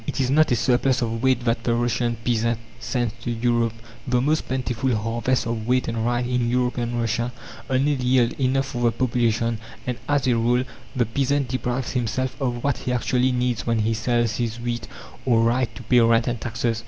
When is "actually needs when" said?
12.91-13.77